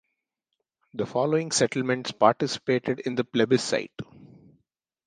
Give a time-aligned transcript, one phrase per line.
[0.95, 3.91] The following settlements participated in the plebiscite.